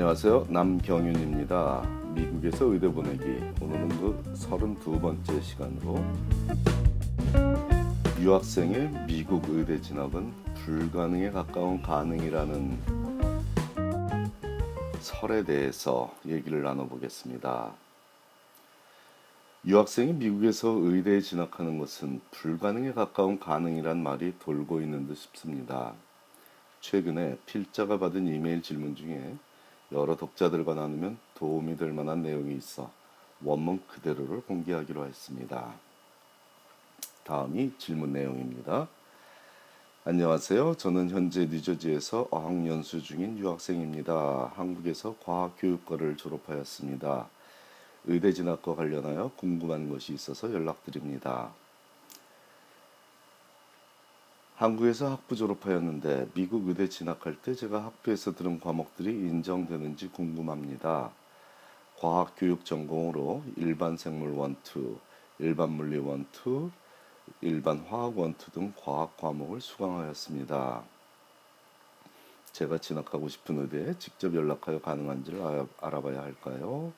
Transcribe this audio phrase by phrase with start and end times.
[0.00, 0.46] 안녕하세요.
[0.50, 1.82] 남경윤입니다.
[2.14, 3.24] 미국에서 의대 보내기.
[3.60, 5.96] 오늘은 그 32번째 시간으로
[8.20, 12.78] 유학생의 미국 의대 진학은 불가능에 가까운 가능이라는
[15.00, 17.72] 설에 대해서 얘기를 나눠보겠습니다.
[19.66, 25.92] 유학생이 미국에서 의대에 진학하는 것은 불가능에 가까운 가능이란 말이 돌고 있는 듯 싶습니다.
[26.80, 29.36] 최근에 필자가 받은 이메일 질문 중에
[29.92, 32.90] 여러 독자들과 나누면 도움이 될 만한 내용이 있어
[33.42, 35.72] 원문 그대로를 공개하기로 했습니다.
[37.24, 38.88] 다음이 질문 내용입니다.
[40.04, 40.74] 안녕하세요.
[40.74, 44.52] 저는 현재 뉴저지에서 어학 연수 중인 유학생입니다.
[44.54, 47.28] 한국에서 과학교육과를 졸업하였습니다.
[48.06, 51.50] 의대 진학과 관련하여 궁금한 것이 있어서 연락드립니다.
[54.58, 61.12] 한국에서 학부 졸업하였는데 미국 의대 진학할 때 제가 학부에서 들은 과목들이 인정되는지 궁금합니다.
[61.96, 64.96] 과학 교육 전공으로 일반 생물 1, 2,
[65.38, 66.70] 일반 물리 1, 2,
[67.42, 70.82] 일반 화학 1, 2등 과학 과목을 수강하였습니다.
[72.50, 76.92] 제가 진학하고 싶은 의대에 직접 연락하여 가능한지를 알아봐야 할까요?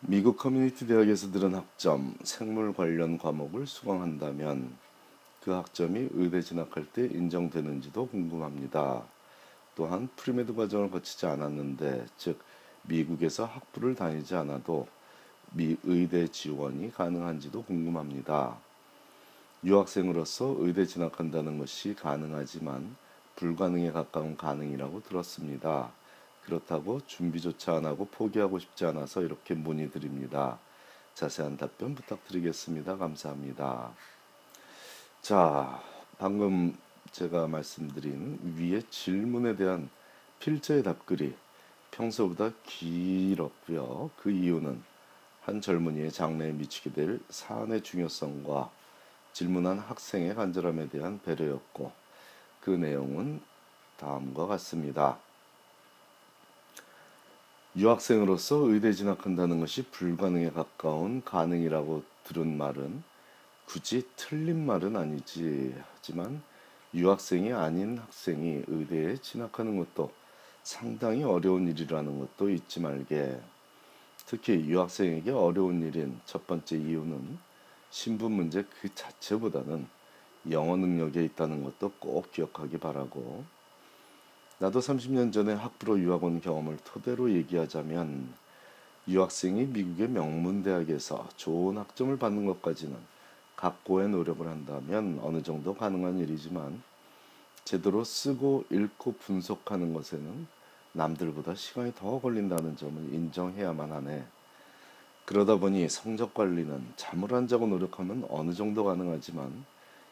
[0.00, 4.89] 미국 커뮤니티 대학에서 들은 학점, 생물 관련 과목을 수강한다면
[5.40, 9.02] 그 학점이 의대 진학할 때 인정되는지도 궁금합니다.
[9.74, 12.38] 또한 premed 과정을 거치지 않았는데, 즉
[12.82, 14.86] 미국에서 학부를 다니지 않아도
[15.52, 18.58] 미 의대 지원이 가능한지도 궁금합니다.
[19.64, 22.96] 유학생으로서 의대 진학한다는 것이 가능하지만
[23.36, 25.90] 불가능에 가까운 가능이라고 들었습니다.
[26.44, 30.58] 그렇다고 준비조차 안 하고 포기하고 싶지 않아서 이렇게 문의드립니다.
[31.14, 32.96] 자세한 답변 부탁드리겠습니다.
[32.96, 33.92] 감사합니다.
[35.22, 35.82] 자,
[36.18, 36.74] 방금
[37.12, 39.90] 제가 말씀드린 위의 질문에 대한
[40.38, 41.34] 필자의 답글이
[41.90, 44.10] 평소보다 길었고요.
[44.16, 44.82] 그 이유는
[45.42, 48.70] 한 젊은이의 장래에 미치게 될 사안의 중요성과
[49.34, 51.92] 질문한 학생의 간절함에 대한 배려였고
[52.62, 53.42] 그 내용은
[53.98, 55.18] 다음과 같습니다.
[57.76, 63.10] 유학생으로서 의대 진학한다는 것이 불가능에 가까운 가능이라고 들은 말은
[63.72, 66.42] 굳이 틀린 말은 아니지 하지만
[66.92, 70.10] 유학생이 아닌 학생이 의대에 진학하는 것도
[70.64, 73.40] 상당히 어려운 일이라는 것도 잊지 말게.
[74.26, 77.38] 특히 유학생에게 어려운 일인 첫 번째 이유는
[77.90, 79.86] 신분 문제 그 자체보다는
[80.50, 83.44] 영어 능력에 있다는 것도 꼭 기억하기 바라고.
[84.58, 88.34] 나도 30년 전에 학부로 유학 온 경험을 토대로 얘기하자면
[89.06, 93.09] 유학생이 미국의 명문 대학에서 좋은 학점을 받는 것까지는
[93.60, 96.82] 각고의 노력을 한다면 어느 정도 가능한 일이지만
[97.64, 100.46] 제대로 쓰고 읽고 분석하는 것에는
[100.92, 104.24] 남들보다 시간이 더 걸린다는 점을 인정해야만 하네.
[105.26, 109.66] 그러다 보니 성적 관리는 잠을 안 자고 노력하면 어느 정도 가능하지만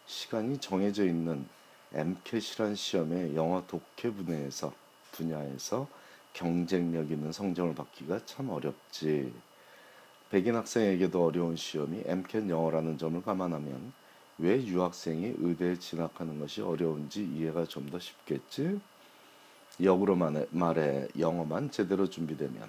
[0.05, 1.47] 시간이 정해져 있는
[1.95, 4.75] MCAT이란 시험의 영어 독해 분야에서
[5.13, 5.89] 분야에서
[6.35, 9.33] 경쟁력 있는 성적을 받기가 참 어렵지.
[10.31, 13.93] 백인 학생에게도 어려운 시험이 MCAT 영어라는 점을 감안하면
[14.39, 18.81] 왜 유학생이 의대에 진학하는 것이 어려운지 이해가 좀 더 쉽겠지?
[19.81, 20.17] 역으로
[20.51, 22.69] 말해 영어만 제대로 준비되면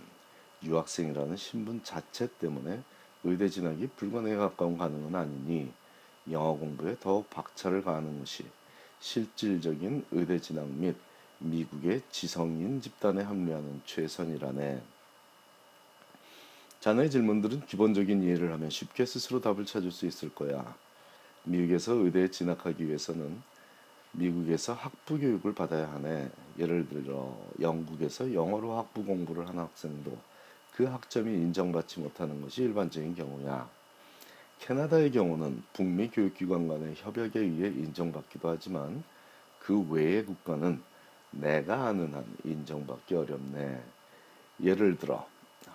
[0.63, 2.81] 유학생이라는 신분 자체 때문에
[3.23, 5.71] 의대 진학이 불가능에 가까운 가능은 아니니
[6.31, 8.45] 영어 공부에 더욱 박차를 가하는 것이
[8.99, 10.95] 실질적인 의대 진학 및
[11.39, 14.81] 미국의 지성인 집단에 합류하는 최선이라네.
[16.79, 20.75] 자네의 질문들은 기본적인 이해를 하면 쉽게 스스로 답을 찾을 수 있을 거야.
[21.43, 23.41] 미국에서 의대에 진학하기 위해서는
[24.13, 26.29] 미국에서 학부 교육을 받아야 하네.
[26.57, 30.17] 예를 들어 영국에서 영어로 학부 공부를 한 학생도
[30.73, 33.69] 그 학점이 인정받지 못하는 것이 일반적인 경우야.
[34.59, 39.03] 캐나다의 경우는 북미 교육기관 간의 협약에 의해 인정받기도 하지만
[39.59, 40.81] 그 외의 국가는
[41.31, 43.83] 내가 아는 한 인정받기 어렵네.
[44.63, 45.27] 예를 들어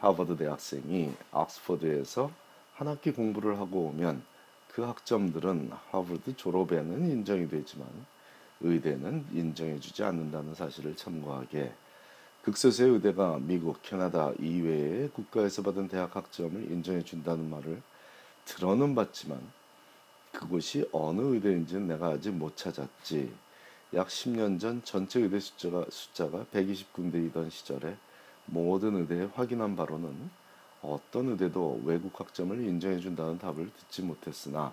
[0.04, 2.30] 하버드 대학생이 옥스퍼드에서
[2.74, 4.22] 한 학기 공부를 하고 오면
[4.68, 7.88] 그 학점들은 하버드 졸업에는 인정이 되지만
[8.60, 11.72] 의대는 인정해주지 않는다는 사실을 참고하게
[12.42, 17.80] 극소수의 의대가 미국, 캐나다 이외의 국가에서 받은 대학 학점을 인정해준다는 말을
[18.44, 19.40] 들어는 봤지만
[20.32, 23.32] 그곳이 어느 의대인지는 내가 아직 못 찾았지.
[23.94, 27.96] 약 10년 전 전체 의대 숫자가, 숫자가 120군데이던 시절에
[28.46, 30.30] 모든 의대에 확인한 바로는
[30.82, 34.72] 어떤 의대도 외국 학점을 인정해 준다는 답을 듣지 못했으나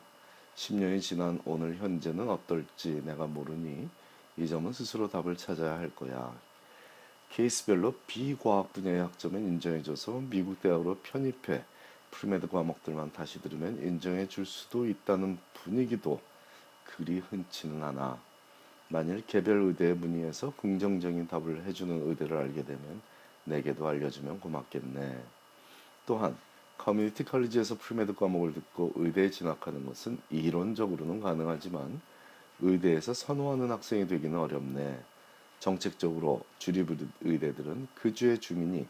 [0.56, 3.90] 10년이 지난 오늘 현재는 어떨지 내가 모르니
[4.38, 6.34] 이 점은 스스로 답을 찾아야 할 거야.
[7.30, 11.64] 케이스별로 비과학 분야의 학점은 인정해줘서 미국 대학으로 편입해
[12.12, 16.20] premed 과목들만 다시 들으면 인정해 줄 수도 있다는 분위기도
[16.84, 18.20] 그리 흔치는 않아.
[18.90, 23.02] 만일 개별 의대에 문의해서 긍정적인 답을 해주는 의대를 알게 되면
[23.46, 25.24] 내게도 알려주면 고맙겠네.
[26.06, 26.38] 또한
[26.78, 32.02] community college에서 premed 과목을 듣고 의대에 진학하는 것은 이론적으로는 가능하지만
[32.60, 35.04] 의대에서 선호하는 학생이 되기는 어렵네.
[35.60, 36.90] 정책적으로 주립
[37.22, 38.88] 의대들은 그 주의 주민이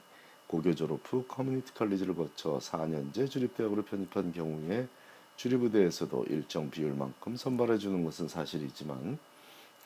[0.47, 4.87] 고교 졸업 후 community college를 거쳐 4년제 주립대학으로 편입한 경우에
[5.35, 9.17] 주립의대에서도 일정 비율만큼 선발해 주는 것은 사실이지만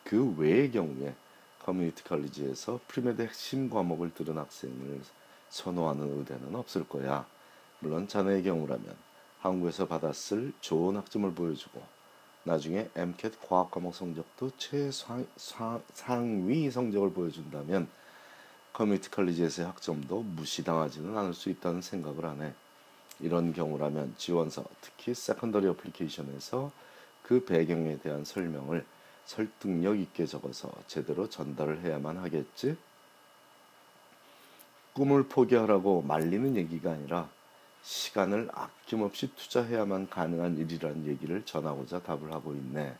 [0.03, 1.15] 그 외의 경우에
[1.65, 5.01] community college에서 premed 핵심 과목을 들은 학생을
[5.49, 7.25] 선호하는 의대는 없을 거야.
[7.79, 8.95] 물론 자네의 경우라면
[9.39, 11.81] 한국에서 받았을 좋은 학점을 보여주고
[12.43, 15.25] 나중에 MCAT 과학 과목 성적도 최상위
[16.69, 17.87] 성적을 보여준다면
[18.71, 22.53] community college에서의 학점도 무시당하지는 않을 수 있다는 생각을 하네.
[23.21, 26.71] 이런 경우라면 지원서, 특히 secondary application에서
[27.23, 28.85] 그 배경에 대한 설명을
[29.25, 32.77] 설득력 있게 적어서 제대로 전달을 해야만 하겠지?
[34.93, 37.29] 꿈을 포기하라고 말리는 얘기가 아니라
[37.83, 42.95] 시간을 아낌없이 투자해야만 가능한 일이라는 얘기를 전하고자 답을 하고 있네.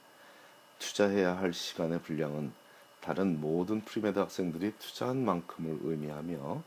[0.80, 2.52] 투자해야 할 시간의 분량은
[3.00, 6.62] 다른 모든 premed 학생들이 투자한 만큼을 의미하며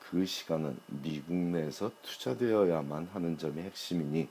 [0.00, 4.28] 그 시간은 미국 내에서 투자되어야만 하는 점이 핵심이니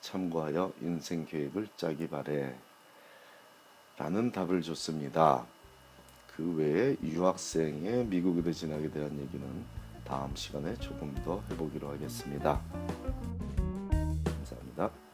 [0.00, 2.56] 참고하여 인생 계획을 짜기 바래.
[3.98, 5.46] 라는 답을 줬습니다.
[6.36, 9.46] 그 외에 유학생의 미국으로 진학에 대한 얘기는
[10.04, 12.60] 다음 시간에 조금 더 해보기로 하겠습니다.
[14.24, 15.05] 감사합니다.